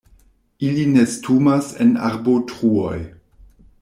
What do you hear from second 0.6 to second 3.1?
Ili nestumas en arbotruoj.